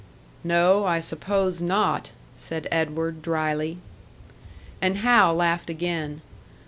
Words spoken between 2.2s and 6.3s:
said Edward, drily. And Hal laughed again.